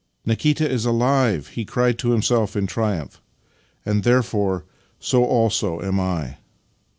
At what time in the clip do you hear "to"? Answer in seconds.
1.99-2.09